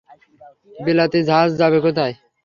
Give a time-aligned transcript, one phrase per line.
[0.77, 2.13] বিলাতি ঝাঁজ যাবে কোথায়!